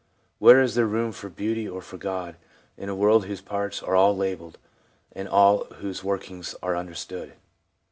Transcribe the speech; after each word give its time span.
Where 0.39 0.63
is 0.63 0.73
there 0.73 0.87
room 0.87 1.11
for 1.11 1.29
Beauty, 1.29 1.69
or 1.69 1.79
for 1.79 1.97
God, 1.97 2.37
in 2.75 2.89
a 2.89 2.95
world 2.95 3.25
whose 3.25 3.39
parts 3.39 3.83
are 3.83 3.95
all 3.95 4.17
labelled, 4.17 4.57
and 5.11 5.29
all 5.29 5.61
of 5.65 5.75
whose 5.77 6.03
workings 6.03 6.55
are 6.63 6.75
understood 6.75 7.33